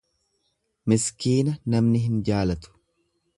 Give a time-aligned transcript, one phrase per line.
[0.93, 2.75] Miskiina namni hin jaalatu.